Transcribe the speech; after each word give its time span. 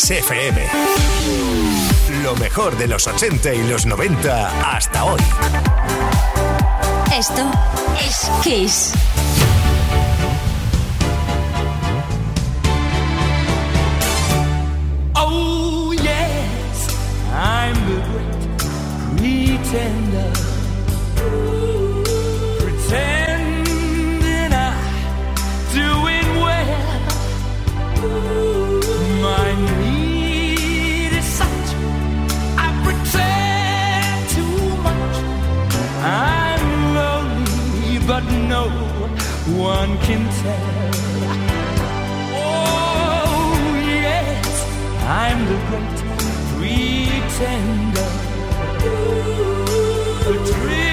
Kiss 0.00 0.10
FM. 0.12 0.66
Lo 2.22 2.34
mejor 2.36 2.78
de 2.78 2.86
los 2.86 3.06
80 3.06 3.52
y 3.52 3.68
los 3.68 3.84
90 3.84 4.74
hasta 4.74 5.04
hoy. 5.04 5.20
Esto 7.14 7.50
es 8.00 8.30
Kiss. 8.42 8.94
Oh, 15.16 15.92
yes, 15.92 16.88
I'm 17.34 17.74
the 17.86 18.00
great 19.18 19.60
pretender. 19.62 20.09
One 39.56 39.98
can 39.98 40.22
tell. 40.42 40.90
Oh, 42.42 43.52
yes, 43.84 44.48
I'm 45.04 45.40
the 45.46 45.58
great 46.56 47.00
pretender. 47.40 48.10
Adrift 50.28 50.89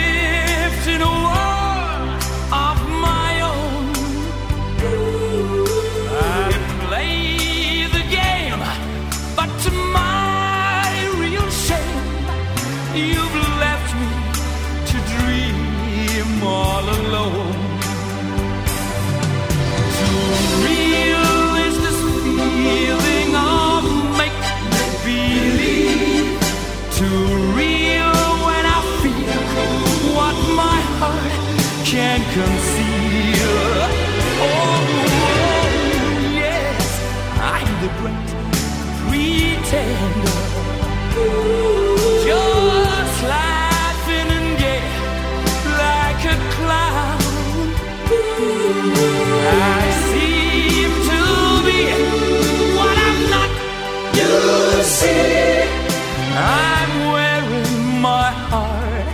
Just 42.23 43.18
laughing 43.23 44.29
and 44.40 44.62
like 45.84 46.24
a 46.24 46.37
clown. 46.55 47.20
I 49.46 49.84
seem 50.07 50.91
to 51.12 51.21
be 51.68 51.82
what 52.77 52.96
I'm 53.07 53.20
not. 53.34 53.51
You 54.15 54.35
see, 54.84 55.68
I'm 56.37 56.91
wearing 57.12 57.99
my 57.99 58.29
heart 58.49 59.07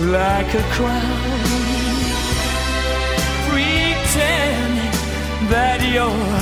like 0.00 0.50
a 0.54 0.64
crown, 0.76 1.44
pretending 3.50 4.76
that 5.50 5.78
you're 5.92 6.39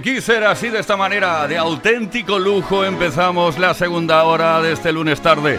Kisser, 0.00 0.44
así 0.44 0.68
de 0.68 0.78
esta 0.78 0.96
manera, 0.96 1.46
de 1.46 1.58
auténtico 1.58 2.38
lujo, 2.38 2.84
empezamos 2.84 3.58
la 3.58 3.74
segunda 3.74 4.22
hora 4.24 4.62
de 4.62 4.72
este 4.72 4.92
lunes 4.92 5.20
tarde. 5.20 5.58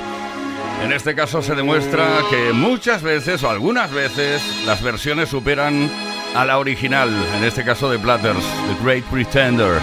En 0.83 0.91
este 0.91 1.13
caso 1.13 1.41
se 1.41 1.53
demuestra 1.53 2.07
que 2.29 2.51
muchas 2.53 3.03
veces 3.03 3.43
o 3.43 3.49
algunas 3.49 3.91
veces 3.91 4.41
las 4.65 4.81
versiones 4.81 5.29
superan 5.29 5.91
a 6.35 6.45
la 6.45 6.57
original, 6.57 7.09
en 7.37 7.43
este 7.43 7.63
caso 7.63 7.89
de 7.89 7.99
Platters, 7.99 8.43
The 8.43 8.83
Great 8.83 9.03
Pretender, 9.05 9.79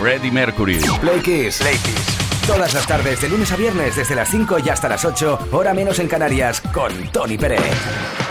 Freddie 0.00 0.30
Mercury. 0.30 0.78
Play 1.00 1.20
Kiss. 1.20 1.58
Play 1.58 1.76
Kiss. 1.78 2.46
Todas 2.46 2.72
las 2.72 2.86
tardes, 2.86 3.20
de 3.20 3.28
lunes 3.28 3.50
a 3.52 3.56
viernes, 3.56 3.96
desde 3.96 4.14
las 4.14 4.30
5 4.30 4.58
y 4.64 4.68
hasta 4.68 4.88
las 4.88 5.04
8, 5.04 5.48
hora 5.52 5.74
menos 5.74 5.98
en 5.98 6.08
Canarias, 6.08 6.60
con 6.72 6.92
Tony 7.08 7.36
Pérez. 7.36 8.25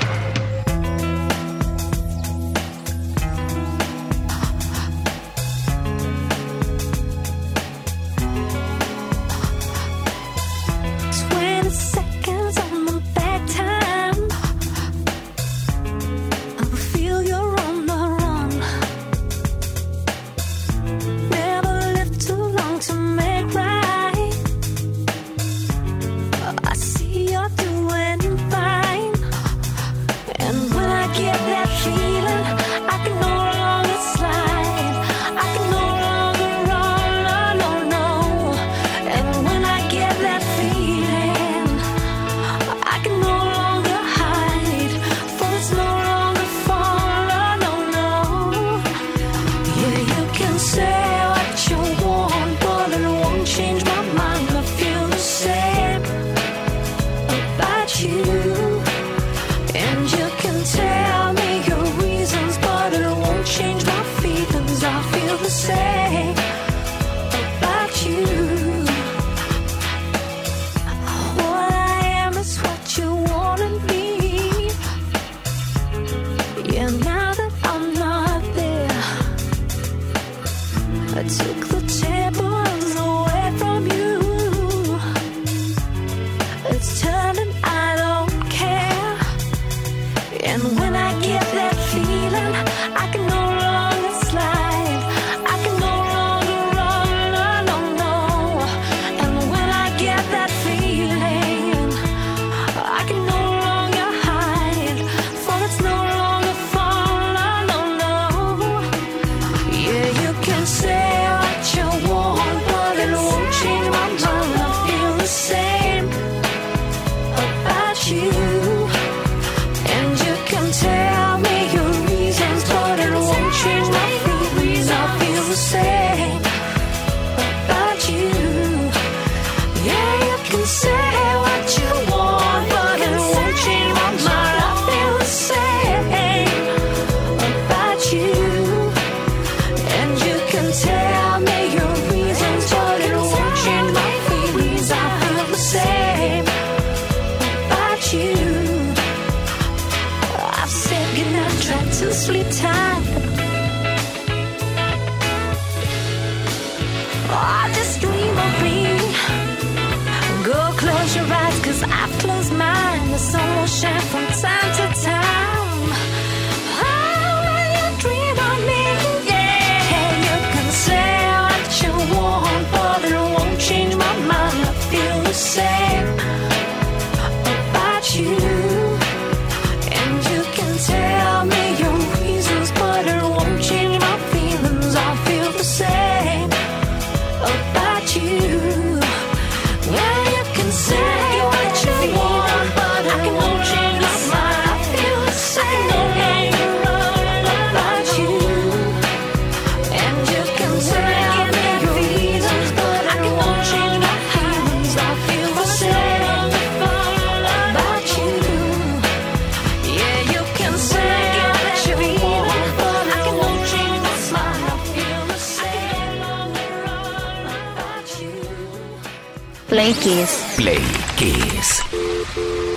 Play 219.85 219.93
Kiss. 219.97 220.53
Play 220.55 220.81
Kiss. 221.15 221.83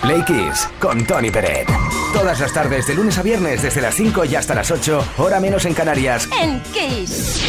Play 0.03 0.23
Kiss 0.27 0.69
con 0.79 1.07
Tony 1.07 1.31
Peret. 1.31 1.67
Todas 2.13 2.39
las 2.39 2.53
tardes, 2.53 2.87
de 2.87 2.95
lunes 2.95 3.17
a 3.17 3.23
viernes, 3.23 3.63
desde 3.63 3.81
las 3.81 3.95
5 3.95 4.27
y 4.27 4.37
hasta 4.37 4.55
las 4.55 4.71
8, 4.71 5.15
hora 5.17 5.41
menos 5.41 5.65
en 5.65 5.73
Canarias. 5.73 6.29
En 6.39 6.61
Kiss. 6.65 7.41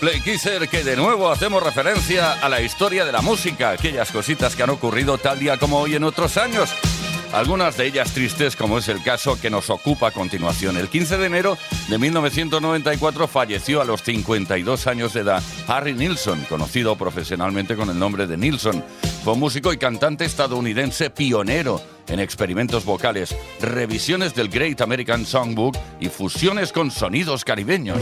Play 0.00 0.22
Kisser, 0.22 0.70
que 0.70 0.82
de 0.82 0.96
nuevo 0.96 1.30
hacemos 1.30 1.62
referencia 1.62 2.32
a 2.32 2.48
la 2.48 2.62
historia 2.62 3.04
de 3.04 3.12
la 3.12 3.20
música, 3.20 3.72
aquellas 3.72 4.10
cositas 4.10 4.56
que 4.56 4.62
han 4.62 4.70
ocurrido 4.70 5.18
tal 5.18 5.38
día 5.38 5.58
como 5.58 5.80
hoy 5.80 5.96
en 5.96 6.04
otros 6.04 6.38
años. 6.38 6.74
Algunas 7.32 7.76
de 7.76 7.86
ellas 7.86 8.12
tristes, 8.12 8.56
como 8.56 8.78
es 8.78 8.88
el 8.88 9.02
caso 9.02 9.40
que 9.40 9.50
nos 9.50 9.70
ocupa 9.70 10.08
a 10.08 10.10
continuación. 10.10 10.76
El 10.76 10.88
15 10.88 11.16
de 11.16 11.26
enero 11.26 11.58
de 11.88 11.96
1994 11.96 13.28
falleció 13.28 13.80
a 13.80 13.84
los 13.84 14.02
52 14.02 14.86
años 14.88 15.12
de 15.12 15.20
edad 15.20 15.42
Harry 15.68 15.94
Nilsson, 15.94 16.44
conocido 16.48 16.96
profesionalmente 16.96 17.76
con 17.76 17.88
el 17.88 17.98
nombre 17.98 18.26
de 18.26 18.36
Nilsson. 18.36 18.84
Fue 19.22 19.36
músico 19.36 19.72
y 19.72 19.78
cantante 19.78 20.24
estadounidense 20.24 21.10
pionero 21.10 21.80
en 22.08 22.18
experimentos 22.18 22.84
vocales, 22.84 23.36
revisiones 23.60 24.34
del 24.34 24.48
Great 24.48 24.80
American 24.80 25.24
Songbook 25.24 25.76
y 26.00 26.08
fusiones 26.08 26.72
con 26.72 26.90
sonidos 26.90 27.44
caribeños. 27.44 28.00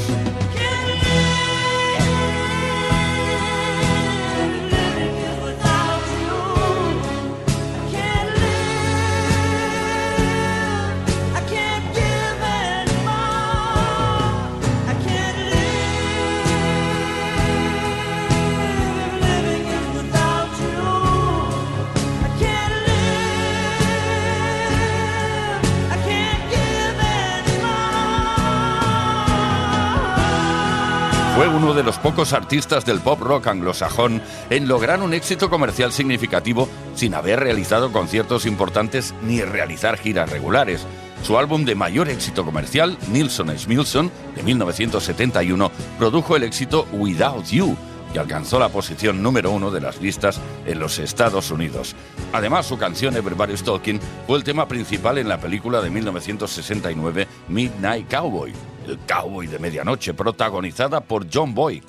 Fue 31.39 31.47
uno 31.47 31.73
de 31.73 31.85
los 31.85 31.99
pocos 31.99 32.33
artistas 32.33 32.85
del 32.85 32.99
pop 32.99 33.21
rock 33.21 33.47
anglosajón 33.47 34.21
en 34.51 34.67
lograr 34.67 35.01
un 35.01 35.15
éxito 35.15 35.49
comercial 35.49 35.93
significativo 35.93 36.69
sin 36.97 37.15
haber 37.15 37.39
realizado 37.39 37.93
conciertos 37.93 38.45
importantes 38.45 39.15
ni 39.23 39.41
realizar 39.43 39.99
giras 39.99 40.29
regulares. 40.29 40.85
Su 41.23 41.39
álbum 41.39 41.65
de 41.65 41.77
mayor 41.77 42.09
éxito 42.09 42.45
comercial, 42.45 42.99
Nilsson 43.13 43.57
Smilson, 43.57 44.11
de 44.35 44.43
1971, 44.43 45.71
produjo 45.97 46.35
el 46.35 46.43
éxito 46.43 46.89
Without 46.91 47.45
You, 47.45 47.77
y 48.13 48.19
alcanzó 48.19 48.59
la 48.59 48.71
posición 48.71 49.23
número 49.23 49.53
uno 49.53 49.71
de 49.71 49.81
las 49.81 50.01
listas 50.01 50.41
en 50.67 50.81
los 50.81 50.99
Estados 50.99 51.53
Unidos. 51.53 51.95
Además, 52.33 52.67
su 52.67 52.77
canción 52.79 53.17
Everybody's 53.17 53.63
Talking 53.63 54.01
fue 54.27 54.39
el 54.39 54.43
tema 54.43 54.67
principal 54.67 55.19
en 55.19 55.29
la 55.29 55.39
película 55.39 55.81
de 55.83 55.91
1969 55.91 57.29
Midnight 57.47 58.11
Cowboy, 58.11 58.53
el 58.89 58.99
cowboy 59.07 59.47
de 59.47 59.59
medianoche, 59.59 60.15
protagonizada 60.15 61.01
por 61.01 61.29
John 61.29 61.55
Boyd. 61.55 61.85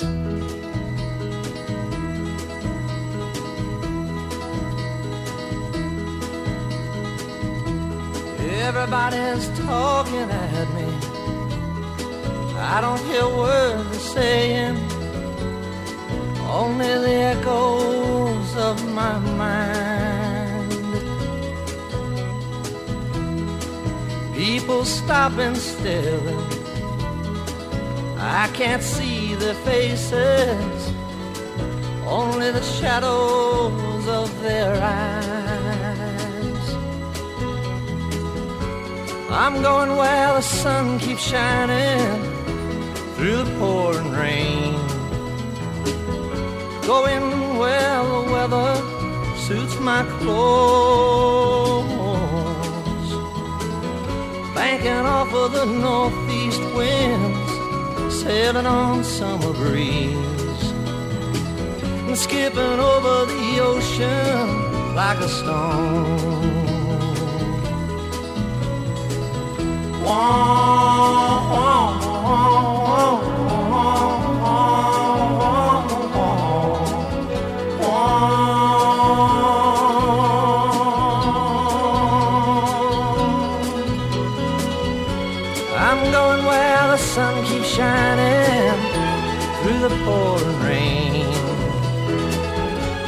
Everybody's 8.69 9.47
talking 9.65 10.29
at 10.29 10.67
me. 10.75 10.85
I 12.61 12.81
don't 12.81 12.99
hear 13.05 13.25
words 13.25 13.89
they're 13.89 13.99
saying, 13.99 14.77
only 16.47 16.85
the 17.05 17.15
echoes 17.33 18.55
of 18.57 18.77
my 18.93 19.17
mind. 19.19 19.89
People 24.35 24.85
stopping 24.85 25.55
still. 25.55 26.58
I 28.21 28.49
can't 28.53 28.83
see 28.83 29.33
their 29.35 29.53
faces, 29.53 30.93
only 32.05 32.51
the 32.51 32.61
shadows 32.61 34.07
of 34.07 34.41
their 34.41 34.73
eyes. 34.81 35.49
I'm 39.31 39.61
going 39.61 39.95
where 39.95 40.33
the 40.33 40.41
sun 40.41 40.99
keeps 40.99 41.21
shining 41.21 42.23
through 43.15 43.43
the 43.43 43.55
pouring 43.59 44.11
rain. 44.11 44.73
Going 46.87 47.57
where 47.59 48.03
the 48.03 48.21
weather 48.33 48.75
suits 49.37 49.79
my 49.79 50.03
clothes. 50.19 51.89
Banking 54.55 55.05
off 55.05 55.31
of 55.33 55.51
the 55.53 55.65
northeast 55.65 56.61
winds, 56.75 57.28
sailing 58.23 58.65
on 58.65 59.03
summer 59.03 59.53
breeze. 59.53 60.63
And 62.07 62.17
skipping 62.17 62.79
over 62.91 63.25
the 63.31 63.59
ocean 63.61 64.95
like 64.95 65.19
a 65.19 65.29
stone. 65.29 66.49
I'm 70.05 70.49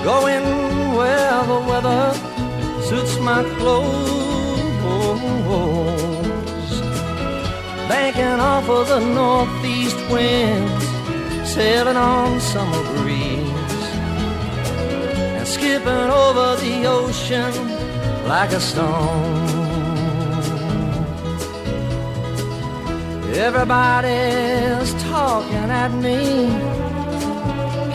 Going 0.03 0.45
where 0.97 1.45
the 1.45 1.59
weather 1.69 2.13
suits 2.87 3.19
my 3.19 3.43
clothes. 3.57 4.11
Banking 7.87 8.39
off 8.39 8.67
of 8.69 8.87
the 8.87 8.99
northeast 8.99 9.97
winds, 10.09 10.85
sailing 11.53 11.97
on 11.97 12.39
summer 12.39 12.83
breeze, 12.95 13.85
and 15.37 15.47
skipping 15.47 16.09
over 16.23 16.55
the 16.63 16.85
ocean 16.87 17.53
like 18.27 18.51
a 18.53 18.59
stone. 18.59 19.51
Everybody's 23.33 24.93
talking 25.03 25.69
at 25.83 25.91
me, 25.93 26.47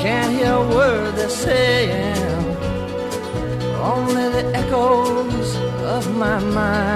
can't 0.06 0.32
hear 0.38 0.52
a 0.52 0.68
word 0.68 1.16
they're 1.16 1.28
saying, 1.28 2.44
only 3.92 4.26
the 4.36 4.44
echoes 4.54 5.50
of 5.96 6.02
my 6.14 6.38
mind. 6.38 6.86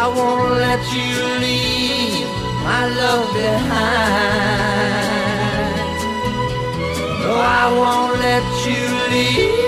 I 0.00 0.04
won't 0.18 0.54
let 0.66 0.82
you 0.98 1.12
leave 1.44 2.28
my 2.68 2.82
love 3.00 3.26
behind. 3.42 4.48
No, 7.22 7.32
I 7.62 7.64
won't 7.80 8.14
let 8.28 8.46
you 8.66 8.82
leave. 9.12 9.67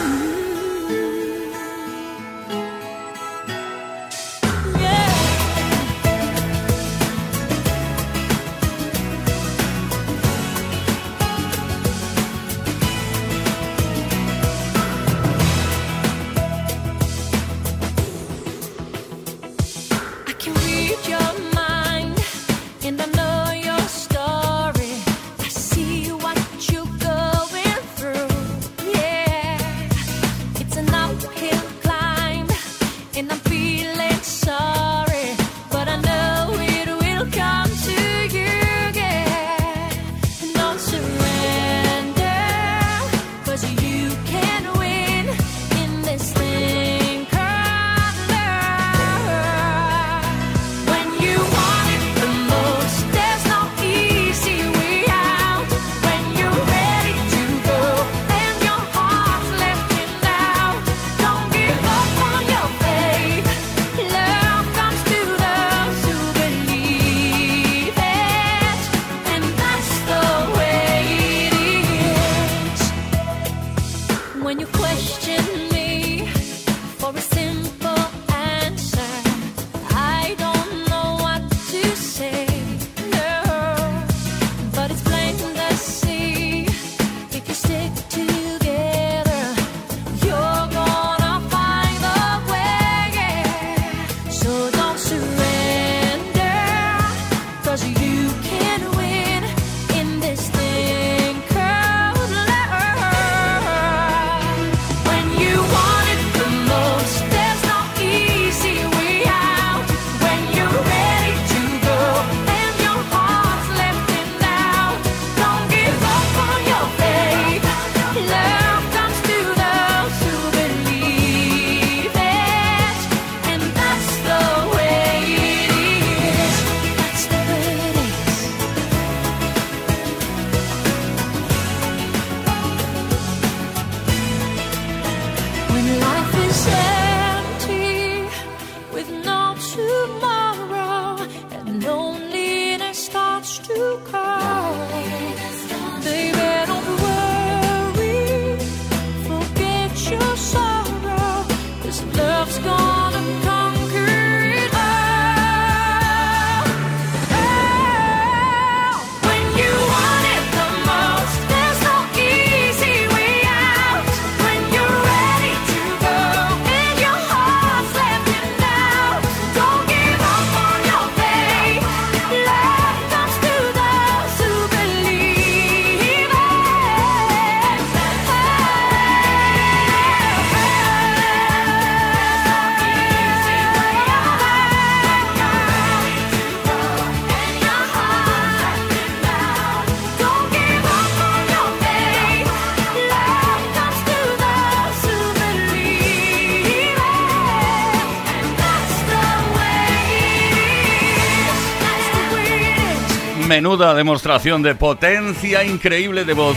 Menuda 203.51 203.93
demostración 203.93 204.63
de 204.63 204.75
potencia 204.75 205.65
increíble 205.65 206.23
de 206.23 206.31
voz. 206.31 206.55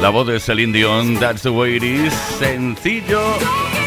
La 0.00 0.08
voz 0.08 0.26
de 0.26 0.40
Celine 0.40 0.72
Dion, 0.72 1.18
That's 1.18 1.42
the 1.42 1.50
Way 1.50 1.76
It 1.76 1.82
Is, 1.82 2.14
sencillo, 2.38 3.20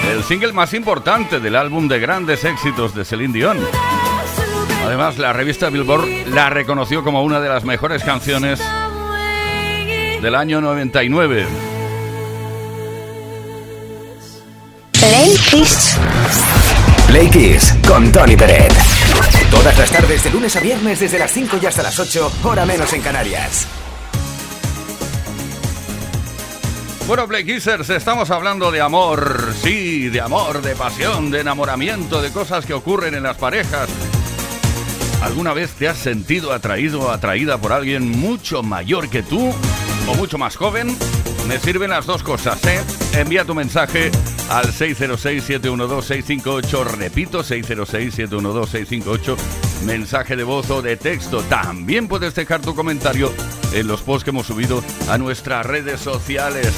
el 0.08 0.24
single 0.24 0.54
más 0.54 0.76
importante 0.76 1.40
del 1.40 1.56
álbum 1.56 1.88
de 1.88 2.00
grandes 2.00 2.46
éxitos 2.46 2.94
de 2.94 3.06
Celine 3.06 3.34
Dion. 3.34 3.58
Además, 4.86 5.18
la 5.18 5.34
revista 5.34 5.72
Billboard 5.72 6.28
la 6.28 6.52
reconoció 6.52 7.04
como 7.04 7.24
una 7.24 7.40
de 7.40 7.50
las 7.50 7.64
mejores 7.64 8.04
canciones 8.04 8.62
del 10.22 10.36
año 10.36 10.62
99. 10.62 11.48
Play 14.92 15.38
Kiss. 15.50 15.98
Play 17.08 17.30
Kiss 17.32 17.76
con 17.88 18.12
Tony 18.12 18.36
Peret. 18.36 19.01
Todas 19.52 19.78
las 19.78 19.92
tardes 19.92 20.24
de 20.24 20.30
lunes 20.32 20.56
a 20.56 20.62
viernes 20.62 21.00
desde 21.02 21.20
las 21.20 21.32
5 21.32 21.60
y 21.62 21.66
hasta 21.66 21.84
las 21.84 22.00
8, 22.00 22.32
hora 22.44 22.66
menos 22.66 22.92
en 22.94 23.02
Canarias. 23.02 23.68
Bueno, 27.06 27.28
Play 27.28 27.46
estamos 27.50 28.32
hablando 28.32 28.72
de 28.72 28.80
amor, 28.80 29.54
sí, 29.62 30.08
de 30.08 30.22
amor, 30.22 30.62
de 30.62 30.76
pasión, 30.76 31.30
de 31.30 31.42
enamoramiento, 31.42 32.22
de 32.22 32.32
cosas 32.32 32.66
que 32.66 32.74
ocurren 32.74 33.14
en 33.14 33.24
las 33.24 33.36
parejas. 33.36 33.90
¿Alguna 35.22 35.54
vez 35.54 35.72
te 35.72 35.90
has 35.90 35.98
sentido 35.98 36.54
atraído 36.54 37.02
o 37.02 37.10
atraída 37.12 37.58
por 37.58 37.74
alguien 37.74 38.10
mucho 38.10 38.64
mayor 38.64 39.10
que 39.10 39.22
tú 39.22 39.54
o 40.08 40.16
mucho 40.16 40.38
más 40.38 40.56
joven? 40.56 40.98
Me 41.48 41.60
sirven 41.60 41.90
las 41.90 42.06
dos 42.06 42.24
cosas, 42.24 42.64
¿eh? 42.66 42.82
Envía 43.14 43.44
tu 43.44 43.54
mensaje 43.54 44.10
al 44.52 44.72
606-712-658, 44.74 46.84
repito, 46.98 47.42
606-712-658 47.42 49.38
mensaje 49.86 50.36
de 50.36 50.44
voz 50.44 50.70
o 50.70 50.82
de 50.82 50.98
texto. 50.98 51.42
También 51.44 52.10
puedes 52.10 52.36
dejar 52.36 52.62
tu 52.62 52.76
comentario 52.76 53.34
en 53.74 53.88
los 53.88 54.02
posts 54.02 54.26
que 54.26 54.32
hemos 54.32 54.48
subido 54.48 54.84
a 55.10 55.18
nuestras 55.18 55.66
redes 55.66 56.02
sociales. 56.02 56.74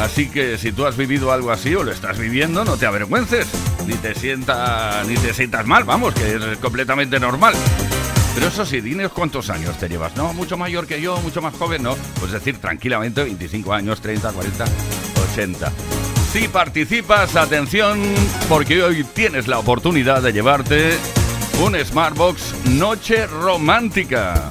Así 0.00 0.30
que 0.30 0.56
si 0.56 0.72
tú 0.72 0.86
has 0.86 0.96
vivido 0.96 1.30
algo 1.30 1.50
así 1.50 1.74
o 1.74 1.82
lo 1.82 1.92
estás 1.92 2.18
viviendo, 2.18 2.64
no 2.64 2.78
te 2.78 2.86
avergüences, 2.86 3.48
ni 3.86 3.96
te 3.96 4.14
sienta, 4.14 5.04
ni 5.06 5.14
te 5.14 5.34
sientas 5.34 5.66
mal, 5.66 5.84
vamos, 5.84 6.14
que 6.14 6.36
es 6.36 6.56
completamente 6.58 7.20
normal. 7.20 7.52
Pero 8.34 8.46
eso 8.48 8.64
sí, 8.64 8.80
dinos 8.80 9.12
cuántos 9.12 9.50
años 9.50 9.78
te 9.78 9.90
llevas. 9.90 10.16
No, 10.16 10.32
mucho 10.32 10.56
mayor 10.56 10.86
que 10.86 11.02
yo, 11.02 11.18
mucho 11.18 11.42
más 11.42 11.54
joven, 11.54 11.82
no. 11.82 11.98
Pues 12.18 12.32
decir 12.32 12.56
tranquilamente 12.58 13.22
25 13.22 13.74
años, 13.74 14.00
30, 14.00 14.32
40, 14.32 14.64
80. 15.32 15.72
Si 16.34 16.48
participas, 16.48 17.36
atención, 17.36 18.02
porque 18.48 18.82
hoy 18.82 19.04
tienes 19.04 19.46
la 19.46 19.60
oportunidad 19.60 20.20
de 20.20 20.32
llevarte 20.32 20.98
un 21.64 21.76
Smartbox 21.76 22.70
Noche 22.70 23.28
Romántica. 23.28 24.50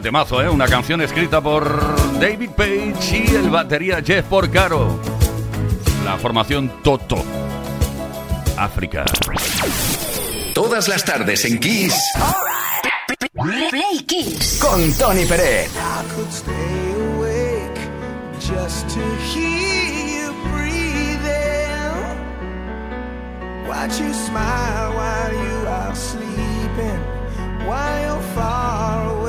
Vaya 0.00 0.08
temazo, 0.08 0.42
¿eh? 0.42 0.48
Una 0.48 0.66
canción 0.66 1.02
escrita 1.02 1.42
por 1.42 2.18
David 2.18 2.50
Page 2.56 3.18
y 3.18 3.34
el 3.34 3.50
batería 3.50 4.00
Jeff 4.02 4.24
Porcaro. 4.24 4.98
La 6.06 6.16
formación 6.16 6.72
Toto. 6.82 7.22
África. 8.56 9.04
Todas 10.54 10.88
las 10.88 11.04
tardes 11.04 11.44
en 11.44 11.60
Kiss 11.60 11.94
Play 13.70 14.00
Kiss. 14.06 14.58
con 14.62 14.90
Tony 14.94 15.26
Peret. 15.26 15.68
I 15.68 16.02
could 16.14 16.32
stay 16.32 16.94
awake 17.12 17.78
just 18.40 18.88
to 18.88 19.00
hear 19.34 20.24
you 20.24 20.32
breathing. 20.50 21.92
Watch 23.68 24.00
you 24.00 24.14
smile 24.14 24.94
while 24.94 25.34
you 25.34 25.68
are 25.68 25.94
sleeping, 25.94 27.00
while 27.66 28.00
you're 28.00 28.22
far 28.34 29.10
away. 29.10 29.19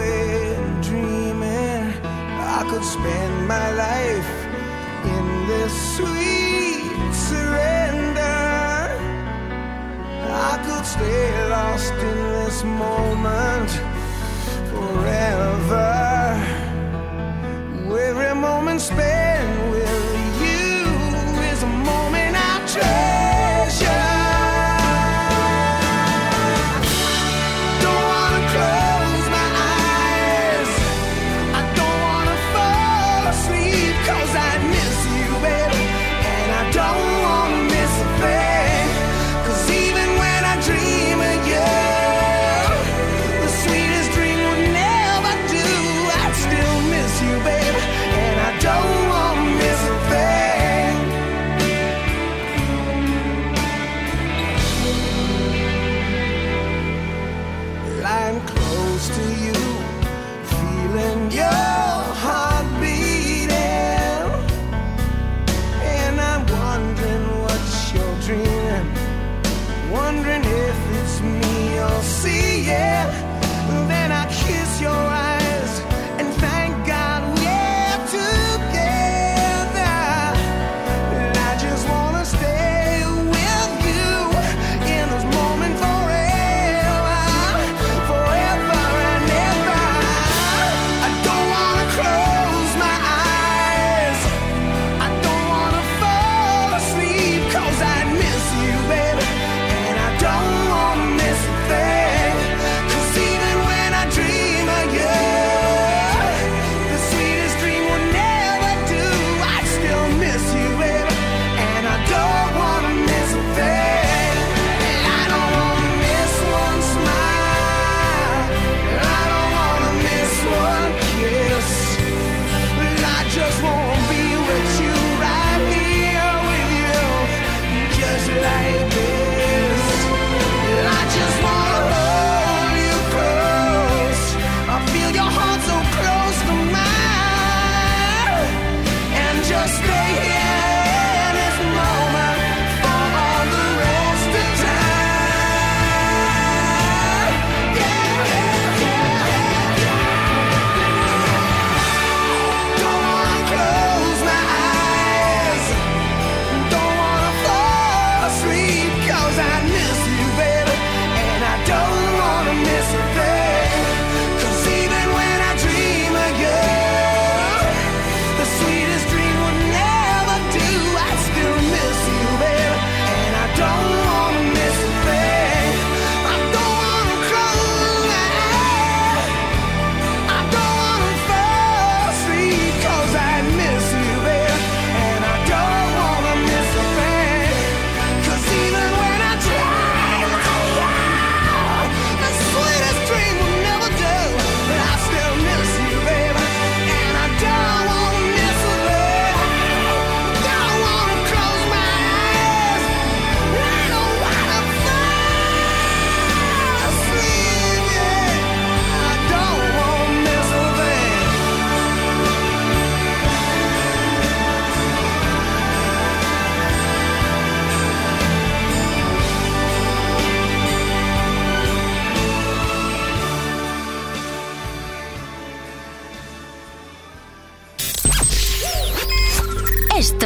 I 2.82 2.84
could 2.84 2.94
spend 2.94 3.48
my 3.48 3.72
life 3.74 4.46
in 5.06 5.48
this 5.48 5.96
sweet 5.98 7.13
surrender. 7.13 8.20
I 10.28 10.58
could 10.65 10.86
stay 10.88 11.50
lost 11.50 11.94
in 11.94 12.17
this 12.34 12.63
moment 12.63 13.70
forever. 14.72 15.81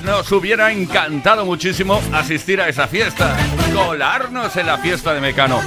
Nos 0.00 0.32
hubiera 0.32 0.72
encantado 0.72 1.44
muchísimo 1.44 2.00
asistir 2.12 2.60
a 2.62 2.68
esa 2.68 2.88
fiesta, 2.88 3.36
colarnos 3.74 4.56
en 4.56 4.66
la 4.66 4.78
fiesta 4.78 5.12
de 5.12 5.20
Mecano. 5.20 5.60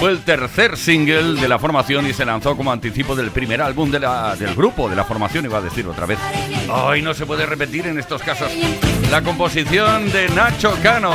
Fue 0.00 0.10
el 0.10 0.20
tercer 0.22 0.76
single 0.78 1.38
de 1.40 1.48
la 1.48 1.58
formación 1.58 2.06
y 2.06 2.14
se 2.14 2.24
lanzó 2.24 2.56
como 2.56 2.72
anticipo 2.72 3.14
del 3.14 3.30
primer 3.30 3.60
álbum 3.60 3.90
de 3.90 4.00
la- 4.00 4.34
del 4.36 4.54
grupo, 4.54 4.88
de 4.88 4.96
la 4.96 5.04
formación, 5.04 5.44
iba 5.44 5.58
a 5.58 5.62
decir 5.62 5.86
otra 5.86 6.06
vez. 6.06 6.18
Hoy 6.70 7.02
no 7.02 7.12
se 7.12 7.26
puede 7.26 7.44
repetir 7.44 7.86
en 7.86 7.98
estos 7.98 8.22
casos. 8.22 8.50
La 9.10 9.20
composición 9.22 10.10
de 10.12 10.28
Nacho 10.30 10.74
Cano. 10.82 11.12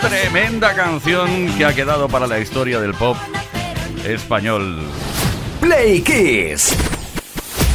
Tremenda 0.00 0.74
canción 0.74 1.54
que 1.56 1.64
ha 1.64 1.74
quedado 1.74 2.08
para 2.08 2.26
la 2.26 2.38
historia 2.38 2.80
del 2.80 2.94
pop 2.94 3.16
español. 4.06 4.80
Play 5.60 6.00
Kiss. 6.02 6.76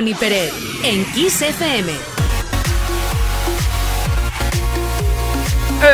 Tony 0.00 0.14
Pérez 0.14 0.50
en 0.82 1.04
Kiss. 1.12 1.44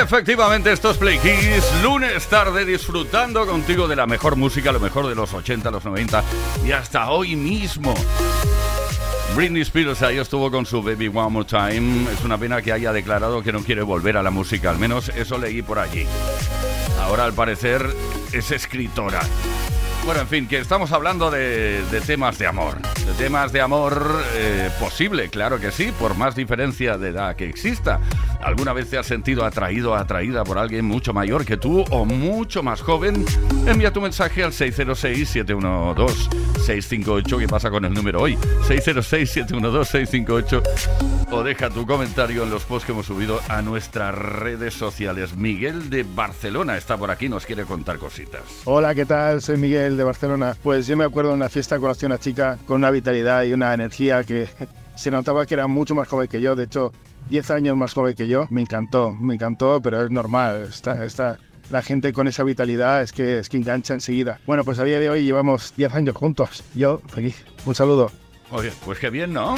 Efectivamente, 0.01 0.71
estos 0.71 0.97
Play 0.97 1.19
Kiss, 1.19 1.83
lunes 1.83 2.25
tarde 2.29 2.65
disfrutando 2.65 3.45
contigo 3.49 3.89
de 3.89 3.97
la 3.97 4.07
mejor 4.07 4.37
música, 4.37 4.71
lo 4.71 4.79
mejor 4.79 5.09
de 5.09 5.17
los 5.17 5.35
80, 5.35 5.73
los 5.73 5.85
90 5.85 6.23
y 6.65 6.71
hasta 6.71 7.11
hoy 7.11 7.35
mismo. 7.35 7.97
Britney 9.35 9.63
Spears 9.63 10.03
ahí 10.03 10.19
estuvo 10.19 10.53
con 10.53 10.67
su 10.67 10.85
Baby 10.85 11.09
One 11.09 11.31
More 11.31 11.45
Time. 11.45 12.07
Es 12.13 12.23
una 12.25 12.39
pena 12.39 12.63
que 12.63 12.71
haya 12.71 12.93
declarado 12.93 13.43
que 13.43 13.51
no 13.51 13.65
quiere 13.65 13.83
volver 13.83 14.17
a 14.17 14.23
la 14.23 14.31
música, 14.31 14.71
al 14.71 14.79
menos 14.79 15.09
eso 15.09 15.37
leí 15.37 15.63
por 15.63 15.81
allí. 15.81 16.07
Ahora 17.01 17.25
al 17.25 17.33
parecer 17.33 17.85
es 18.33 18.53
escritora. 18.53 19.19
Bueno, 20.05 20.21
en 20.21 20.29
fin, 20.29 20.47
que 20.47 20.59
estamos 20.59 20.93
hablando 20.93 21.29
de 21.29 22.03
temas 22.07 22.39
de 22.39 22.47
amor. 22.47 22.86
Temas 23.19 23.51
de 23.51 23.63
amor 23.63 24.23
eh, 24.35 24.69
posible, 24.79 25.31
claro 25.31 25.59
que 25.59 25.71
sí, 25.71 25.91
por 25.99 26.17
más 26.17 26.37
diferencia 26.37 26.99
de 26.99 27.09
edad 27.09 27.35
que 27.35 27.49
exista. 27.49 27.99
¿Alguna 28.47 28.73
vez 28.73 28.89
te 28.89 28.97
has 28.97 29.07
sentido 29.07 29.45
atraído 29.45 29.91
o 29.91 29.95
atraída 29.97 30.45
por 30.45 30.57
alguien 30.57 30.85
mucho 30.85 31.13
mayor 31.13 31.45
que 31.45 31.57
tú 31.57 31.85
o 31.91 32.05
mucho 32.05 32.63
más 32.63 32.81
joven? 32.81 33.25
Envía 33.67 33.93
tu 33.93 34.01
mensaje 34.01 34.45
al 34.45 34.53
606-712-658. 34.53 37.39
¿Qué 37.41 37.49
pasa 37.49 37.71
con 37.71 37.85
el 37.85 37.93
número 37.93 38.21
hoy? 38.21 38.37
606-712-658. 38.69 40.63
O 41.33 41.43
deja 41.43 41.71
tu 41.71 41.85
comentario 41.85 42.45
en 42.45 42.51
los 42.51 42.63
posts 42.63 42.87
que 42.87 42.93
hemos 42.93 43.07
subido 43.07 43.41
a 43.49 43.63
nuestras 43.63 44.15
redes 44.15 44.75
sociales. 44.75 45.37
Miguel 45.37 45.91
de 45.91 46.05
Barcelona 46.05 46.77
está 46.77 46.97
por 46.97 47.11
aquí, 47.11 47.29
nos 47.29 47.47
quiere 47.47 47.65
contar 47.65 47.99
cositas. 47.99 48.43
Hola, 48.65 48.95
¿qué 48.95 49.07
tal? 49.07 49.43
Soy 49.43 49.57
Miguel 49.57 49.97
de 49.97 50.05
Barcelona. 50.05 50.57
Pues 50.63 50.87
yo 50.87 50.97
me 50.97 51.03
acuerdo 51.03 51.31
en 51.31 51.37
una 51.39 51.49
fiesta 51.49 51.75
a 51.75 51.81
una 51.81 52.21
chica 52.21 52.59
con 52.65 52.77
una 52.77 52.93
vitalidad 52.93 53.43
y 53.43 53.53
una 53.53 53.75
energía 53.75 54.23
que 54.23 54.49
se 54.95 55.11
notaba 55.11 55.47
que 55.47 55.55
era 55.55 55.67
mucho 55.67 55.97
más 55.97 56.07
joven 56.07 56.29
que 56.29 56.41
yo. 56.41 56.55
De 56.55 56.63
hecho, 56.63 56.93
10 57.29 57.51
años 57.51 57.77
más 57.77 57.93
joven 57.93 58.15
que 58.15 58.29
yo. 58.29 58.47
Me 58.51 58.61
encantó, 58.61 59.13
me 59.13 59.35
encantó, 59.35 59.81
pero 59.83 60.05
es 60.05 60.11
normal. 60.11 60.67
Está, 60.69 61.05
está, 61.05 61.39
la 61.71 61.83
gente 61.83 62.13
con 62.13 62.29
esa 62.29 62.45
vitalidad 62.45 63.03
es 63.03 63.13
que, 63.13 63.39
es 63.39 63.49
que 63.49 63.57
engancha 63.57 63.95
enseguida. 63.95 64.41
Bueno, 64.47 64.65
pues 64.65 64.79
a 64.79 64.85
día 64.85 65.01
de 65.01 65.11
hoy 65.11 65.25
llevamos 65.25 65.75
10 65.77 65.95
años 65.95 66.17
juntos. 66.17 66.65
Yo, 66.75 67.01
feliz. 67.09 67.45
Un 67.65 67.75
saludo. 67.75 68.11
Oye, 68.51 68.73
pues 68.85 68.99
qué 68.99 69.11
bien, 69.11 69.33
¿no? 69.33 69.57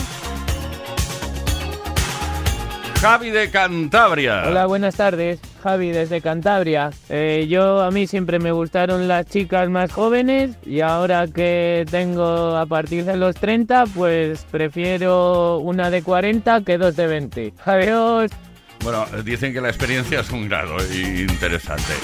Javi 3.00 3.30
de 3.30 3.48
Cantabria. 3.48 4.42
Hola, 4.48 4.66
buenas 4.66 4.96
tardes. 4.96 5.38
Javi 5.62 5.90
desde 5.90 6.20
Cantabria. 6.20 6.90
Eh, 7.08 7.46
yo 7.48 7.80
a 7.80 7.92
mí 7.92 8.08
siempre 8.08 8.40
me 8.40 8.50
gustaron 8.50 9.06
las 9.06 9.26
chicas 9.26 9.70
más 9.70 9.92
jóvenes 9.92 10.56
y 10.66 10.80
ahora 10.80 11.28
que 11.28 11.86
tengo 11.88 12.56
a 12.56 12.66
partir 12.66 13.04
de 13.04 13.16
los 13.16 13.36
30, 13.36 13.84
pues 13.94 14.44
prefiero 14.50 15.58
una 15.58 15.90
de 15.90 16.02
40 16.02 16.62
que 16.62 16.76
dos 16.76 16.96
de 16.96 17.06
20. 17.06 17.54
Adiós. 17.66 18.32
Bueno, 18.82 19.06
dicen 19.24 19.52
que 19.52 19.60
la 19.60 19.68
experiencia 19.68 20.20
es 20.20 20.30
un 20.30 20.48
grado 20.48 20.76
interesante. 20.92 21.94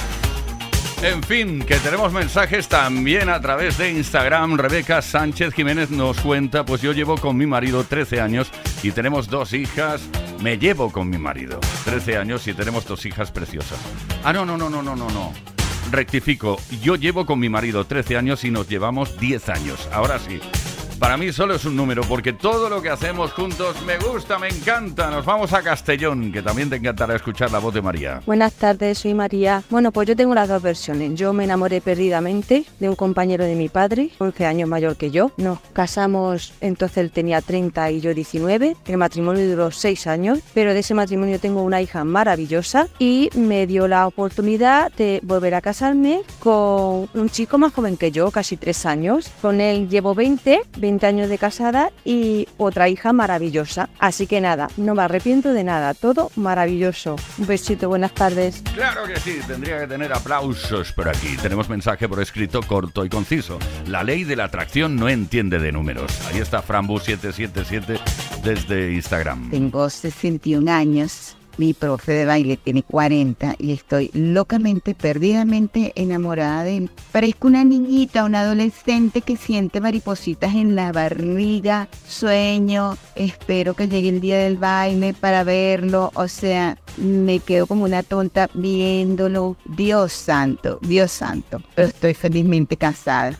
En 1.02 1.22
fin, 1.22 1.62
que 1.62 1.76
tenemos 1.76 2.12
mensajes 2.12 2.68
también 2.68 3.28
a 3.28 3.40
través 3.40 3.76
de 3.76 3.90
Instagram. 3.90 4.56
Rebeca 4.56 5.02
Sánchez 5.02 5.52
Jiménez 5.52 5.90
nos 5.90 6.18
cuenta, 6.20 6.64
pues 6.64 6.80
yo 6.80 6.92
llevo 6.92 7.16
con 7.16 7.36
mi 7.36 7.46
marido 7.46 7.84
13 7.84 8.20
años 8.20 8.50
y 8.82 8.90
tenemos 8.92 9.28
dos 9.28 9.52
hijas. 9.52 10.02
Me 10.40 10.58
llevo 10.58 10.90
con 10.90 11.10
mi 11.10 11.18
marido 11.18 11.60
13 11.84 12.16
años 12.16 12.46
y 12.48 12.54
tenemos 12.54 12.86
dos 12.86 13.04
hijas 13.04 13.30
preciosas. 13.30 13.78
Ah, 14.24 14.32
no, 14.32 14.46
no, 14.46 14.56
no, 14.56 14.70
no, 14.70 14.82
no, 14.82 14.96
no, 14.96 15.10
no. 15.10 15.32
Rectifico, 15.90 16.58
yo 16.82 16.96
llevo 16.96 17.26
con 17.26 17.38
mi 17.38 17.48
marido 17.48 17.84
13 17.84 18.16
años 18.16 18.44
y 18.44 18.50
nos 18.50 18.68
llevamos 18.68 19.18
10 19.18 19.48
años. 19.50 19.88
Ahora 19.92 20.18
sí. 20.18 20.40
Para 20.98 21.16
mí 21.16 21.32
solo 21.32 21.54
es 21.54 21.64
un 21.64 21.76
número, 21.76 22.02
porque 22.02 22.32
todo 22.32 22.68
lo 22.70 22.80
que 22.80 22.88
hacemos 22.88 23.32
juntos 23.32 23.76
me 23.84 23.98
gusta, 23.98 24.38
me 24.38 24.48
encanta. 24.48 25.10
Nos 25.10 25.24
vamos 25.24 25.52
a 25.52 25.62
Castellón, 25.62 26.32
que 26.32 26.40
también 26.40 26.70
te 26.70 26.76
encantará 26.76 27.16
escuchar 27.16 27.50
la 27.50 27.58
voz 27.58 27.74
de 27.74 27.82
María. 27.82 28.22
Buenas 28.24 28.54
tardes, 28.54 28.98
soy 28.98 29.12
María. 29.12 29.62
Bueno, 29.70 29.92
pues 29.92 30.08
yo 30.08 30.16
tengo 30.16 30.34
las 30.34 30.48
dos 30.48 30.62
versiones. 30.62 31.14
Yo 31.14 31.32
me 31.32 31.44
enamoré 31.44 31.80
perdidamente 31.80 32.64
de 32.78 32.88
un 32.88 32.94
compañero 32.94 33.44
de 33.44 33.54
mi 33.54 33.68
padre, 33.68 34.10
11 34.18 34.46
años 34.46 34.68
mayor 34.68 34.96
que 34.96 35.10
yo. 35.10 35.32
Nos 35.36 35.58
casamos, 35.72 36.54
entonces 36.60 36.98
él 36.98 37.10
tenía 37.10 37.42
30 37.42 37.90
y 37.90 38.00
yo 38.00 38.14
19. 38.14 38.76
El 38.86 38.96
matrimonio 38.96 39.46
duró 39.48 39.70
6 39.70 40.06
años, 40.06 40.38
pero 40.54 40.72
de 40.72 40.80
ese 40.80 40.94
matrimonio 40.94 41.38
tengo 41.40 41.62
una 41.62 41.82
hija 41.82 42.04
maravillosa 42.04 42.88
y 42.98 43.30
me 43.34 43.66
dio 43.66 43.88
la 43.88 44.06
oportunidad 44.06 44.92
de 44.92 45.20
volver 45.22 45.54
a 45.54 45.60
casarme 45.60 46.22
con 46.38 47.08
un 47.12 47.28
chico 47.30 47.58
más 47.58 47.74
joven 47.74 47.96
que 47.96 48.12
yo, 48.12 48.30
casi 48.30 48.56
3 48.56 48.86
años. 48.86 49.30
Con 49.42 49.60
él 49.60 49.88
llevo 49.88 50.14
20, 50.14 50.62
20 50.84 51.06
años 51.06 51.30
de 51.30 51.38
casada 51.38 51.90
y 52.04 52.46
otra 52.58 52.90
hija 52.90 53.14
maravillosa. 53.14 53.88
Así 53.98 54.26
que 54.26 54.42
nada, 54.42 54.68
no 54.76 54.94
me 54.94 55.02
arrepiento 55.02 55.54
de 55.54 55.64
nada, 55.64 55.94
todo 55.94 56.30
maravilloso. 56.36 57.16
Un 57.38 57.46
besito, 57.46 57.88
buenas 57.88 58.12
tardes. 58.12 58.62
Claro 58.74 59.04
que 59.06 59.18
sí, 59.18 59.38
tendría 59.46 59.78
que 59.80 59.86
tener 59.86 60.12
aplausos 60.12 60.92
por 60.92 61.08
aquí. 61.08 61.38
Tenemos 61.40 61.70
mensaje 61.70 62.06
por 62.06 62.20
escrito 62.20 62.60
corto 62.60 63.02
y 63.06 63.08
conciso. 63.08 63.58
La 63.86 64.04
ley 64.04 64.24
de 64.24 64.36
la 64.36 64.44
atracción 64.44 64.96
no 64.96 65.08
entiende 65.08 65.58
de 65.58 65.72
números. 65.72 66.12
Ahí 66.28 66.38
está 66.38 66.62
Frambu777 66.62 67.98
desde 68.42 68.92
Instagram. 68.92 69.50
Tengo 69.50 69.88
61 69.88 70.70
años. 70.70 71.34
Mi 71.56 71.72
profe 71.72 72.12
de 72.12 72.24
baile 72.24 72.56
tiene 72.56 72.82
40 72.82 73.56
y 73.58 73.72
estoy 73.72 74.10
locamente, 74.12 74.94
perdidamente 74.94 75.92
enamorada 75.94 76.64
de 76.64 76.76
él. 76.76 76.90
Parezco 77.12 77.48
una 77.48 77.64
niñita, 77.64 78.24
una 78.24 78.40
adolescente 78.40 79.20
que 79.20 79.36
siente 79.36 79.80
maripositas 79.80 80.54
en 80.54 80.74
la 80.74 80.92
barriga, 80.92 81.88
sueño, 82.08 82.96
espero 83.14 83.74
que 83.74 83.88
llegue 83.88 84.08
el 84.08 84.20
día 84.20 84.38
del 84.38 84.56
baile 84.56 85.14
para 85.14 85.44
verlo, 85.44 86.10
o 86.14 86.28
sea, 86.28 86.78
me 86.96 87.38
quedo 87.38 87.66
como 87.66 87.84
una 87.84 88.02
tonta 88.02 88.48
viéndolo. 88.54 89.56
Dios 89.64 90.12
santo, 90.12 90.78
Dios 90.82 91.10
santo, 91.10 91.60
pero 91.74 91.88
estoy 91.88 92.14
felizmente 92.14 92.76
casada. 92.76 93.38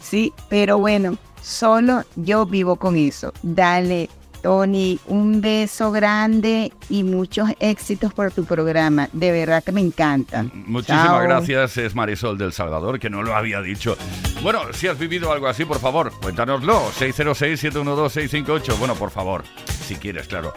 Sí, 0.00 0.32
pero 0.48 0.78
bueno, 0.78 1.16
solo 1.42 2.04
yo 2.16 2.46
vivo 2.46 2.76
con 2.76 2.96
eso. 2.96 3.32
Dale, 3.42 4.08
Tony, 4.42 4.98
un 5.06 5.40
beso 5.40 5.92
grande 5.92 6.72
y 6.90 7.04
muchos 7.04 7.48
éxitos 7.60 8.12
por 8.12 8.32
tu 8.32 8.44
programa. 8.44 9.08
De 9.12 9.30
verdad 9.32 9.62
que 9.62 9.72
me 9.72 9.80
encantan. 9.80 10.50
Muchísimas 10.66 11.06
Chao. 11.06 11.22
gracias, 11.22 11.76
es 11.78 11.94
Marisol 11.94 12.36
del 12.36 12.52
Salvador, 12.52 12.98
que 12.98 13.08
no 13.08 13.22
lo 13.22 13.34
había 13.34 13.60
dicho. 13.62 13.96
Bueno, 14.42 14.60
si 14.72 14.88
has 14.88 14.98
vivido 14.98 15.32
algo 15.32 15.46
así, 15.46 15.64
por 15.64 15.78
favor, 15.78 16.12
cuéntanoslo. 16.20 16.90
606-712-658. 16.98 18.78
Bueno, 18.78 18.94
por 18.96 19.10
favor, 19.10 19.44
si 19.86 19.94
quieres, 19.94 20.26
claro. 20.26 20.52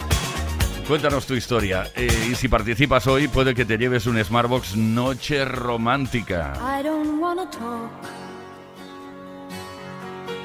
Cuéntanos 0.87 1.25
tu 1.25 1.33
historia. 1.33 1.85
Eh, 1.95 2.29
y 2.31 2.35
si 2.35 2.47
participas 2.47 3.07
hoy, 3.07 3.27
puede 3.27 3.55
que 3.55 3.65
te 3.65 3.77
lleves 3.77 4.05
un 4.05 4.23
Smartbox 4.23 4.75
Noche 4.75 5.43
Romántica. 5.45 6.53
I 6.61 6.83
don't 6.83 7.19
wanna 7.19 7.49
talk 7.49 7.89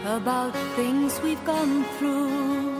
about 0.07 0.55
things 0.77 1.21
we've 1.23 1.45
gone 1.45 1.85
through, 1.99 2.80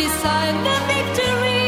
beside 0.00 0.56
the 0.64 0.76
victory. 0.88 1.59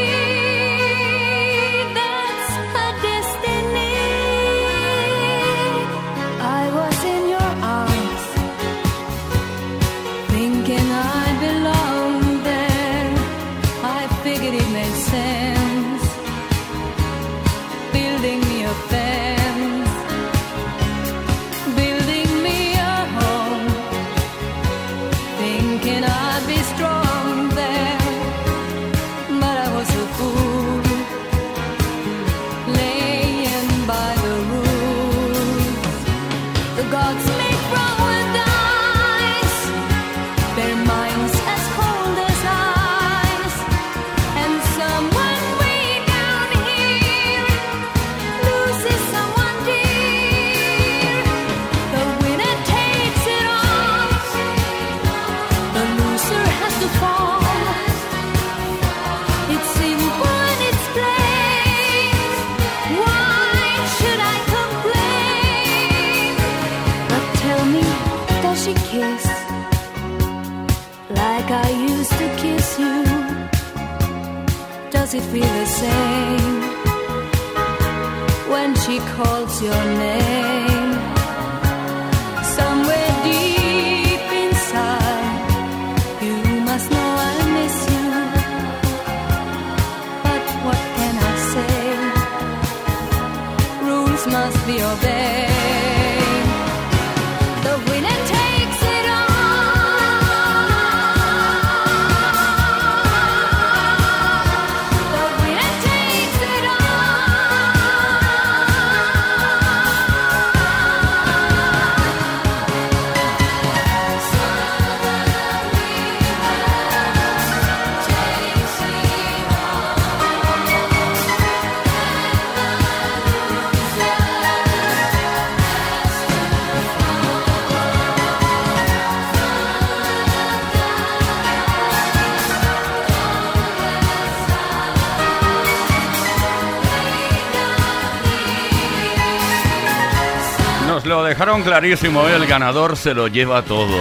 Dejaron 141.33 141.63
clarísimo, 141.63 142.27
¿eh? 142.29 142.35
el 142.35 142.45
ganador 142.45 142.95
se 142.95 143.15
lo 143.15 143.27
lleva 143.27 143.63
todo. 143.63 143.97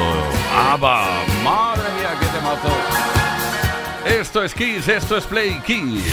¡Aba! 0.54 1.24
¡Madre 1.42 1.88
mía, 1.96 2.10
qué 2.20 2.26
temazo! 2.26 4.20
Esto 4.20 4.44
es 4.44 4.52
Kiss, 4.52 4.86
esto 4.86 5.16
es 5.16 5.24
Play 5.24 5.58
Kiss. 5.64 6.12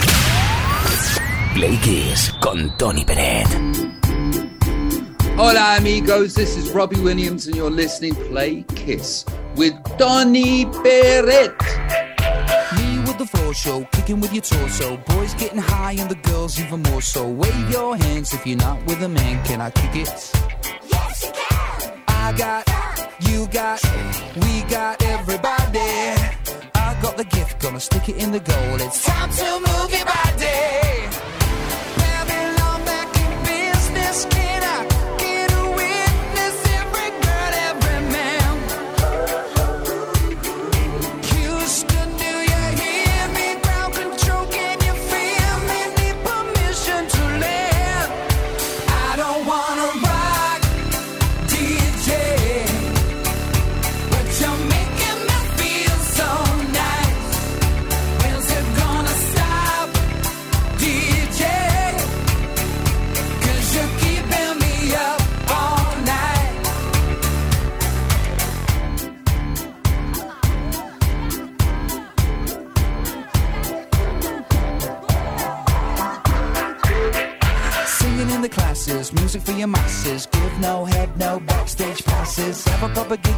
Play 1.55 1.75
Kiss 1.83 2.33
con 2.39 2.73
Tony 2.77 3.03
Peret. 3.03 3.47
Hola 5.37 5.75
amigos, 5.75 6.35
this 6.35 6.55
is 6.55 6.71
Robbie 6.71 7.01
Williams 7.01 7.47
and 7.47 7.55
you're 7.57 7.69
listening 7.69 8.15
to 8.15 8.21
Play 8.29 8.63
Kiss 8.75 9.25
with. 9.57 9.73
Me 9.99 10.65
with 13.03 13.17
the 13.17 13.27
floor 13.29 13.53
show, 13.53 13.85
kicking 13.91 14.21
with 14.21 14.31
your 14.31 14.43
torso. 14.43 14.95
Boys 15.07 15.33
getting 15.33 15.59
high 15.59 15.97
and 15.99 16.09
the 16.09 16.29
girls 16.29 16.57
even 16.61 16.81
more 16.83 17.01
so. 17.01 17.27
Wave 17.27 17.69
your 17.69 17.97
hands 17.97 18.33
if 18.33 18.47
you're 18.47 18.57
not 18.57 18.81
with 18.85 19.03
a 19.03 19.09
man. 19.09 19.43
Can 19.43 19.59
I 19.59 19.69
kick 19.69 20.07
it? 20.07 20.88
I 22.29 22.37
got, 22.37 22.69
you 23.21 23.47
got, 23.47 23.81
we 24.35 24.61
got 24.69 25.01
everybody. 25.01 25.79
I 26.75 26.95
got 27.01 27.17
the 27.17 27.23
gift, 27.23 27.59
gonna 27.59 27.79
stick 27.79 28.07
it 28.07 28.17
in 28.17 28.31
the 28.31 28.39
goal. 28.39 28.75
It's 28.81 29.03
time 29.03 29.31
to 29.31 29.49
move 29.67 29.89
your 29.91 30.05
body. 30.05 31.09
Babylon 31.97 32.85
back 32.85 33.09
in 33.17 33.31
business. 33.43 34.48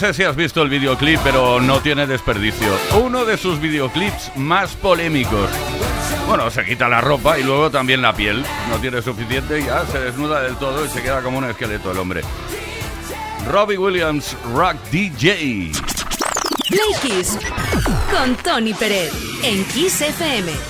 sé 0.00 0.14
si 0.14 0.22
has 0.22 0.34
visto 0.34 0.62
el 0.62 0.70
videoclip, 0.70 1.20
pero 1.22 1.60
no 1.60 1.80
tiene 1.80 2.06
desperdicio. 2.06 2.74
Uno 3.02 3.26
de 3.26 3.36
sus 3.36 3.60
videoclips 3.60 4.34
más 4.34 4.74
polémicos. 4.74 5.50
Bueno, 6.26 6.50
se 6.50 6.64
quita 6.64 6.88
la 6.88 7.02
ropa 7.02 7.38
y 7.38 7.42
luego 7.42 7.70
también 7.70 8.00
la 8.00 8.14
piel. 8.14 8.42
No 8.70 8.78
tiene 8.78 9.02
suficiente, 9.02 9.62
ya 9.62 9.84
se 9.84 10.00
desnuda 10.00 10.40
del 10.40 10.56
todo 10.56 10.86
y 10.86 10.88
se 10.88 11.02
queda 11.02 11.20
como 11.20 11.36
un 11.36 11.44
esqueleto 11.44 11.92
el 11.92 11.98
hombre. 11.98 12.22
Robbie 13.46 13.76
Williams, 13.76 14.34
Rock 14.54 14.76
DJ. 14.90 15.70
Play 16.70 16.94
Kiss 17.02 17.38
con 18.10 18.34
Tony 18.36 18.72
Pérez 18.72 19.12
en 19.42 19.62
Kiss 19.66 20.00
FM. 20.00 20.69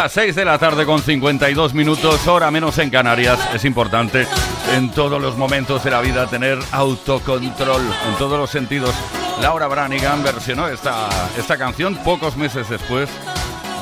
Las 0.00 0.12
6 0.12 0.36
de 0.36 0.44
la 0.44 0.60
tarde 0.60 0.86
con 0.86 1.02
52 1.02 1.74
minutos, 1.74 2.28
hora 2.28 2.52
menos 2.52 2.78
en 2.78 2.88
Canarias. 2.88 3.36
Es 3.52 3.64
importante 3.64 4.28
en 4.72 4.90
todos 4.90 5.20
los 5.20 5.36
momentos 5.36 5.82
de 5.82 5.90
la 5.90 6.00
vida 6.00 6.28
tener 6.28 6.56
autocontrol, 6.70 7.82
en 7.82 8.14
todos 8.16 8.38
los 8.38 8.48
sentidos. 8.48 8.94
Laura 9.42 9.66
Branigan 9.66 10.22
versionó 10.22 10.68
esta, 10.68 11.08
esta 11.36 11.58
canción 11.58 11.96
pocos 12.04 12.36
meses 12.36 12.68
después 12.68 13.10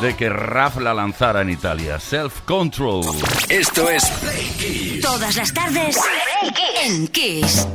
de 0.01 0.17
que 0.17 0.31
Raf 0.31 0.79
la 0.79 0.95
lanzara 0.95 1.43
en 1.43 1.51
Italia. 1.51 2.01
Self 2.01 2.41
Control. 2.47 3.05
Esto 3.51 3.91
es 3.91 4.09
Play 4.09 5.01
Todas 5.03 5.37
las 5.37 5.53
tardes 5.53 5.99
en 6.83 7.09
Kiss. 7.09 7.69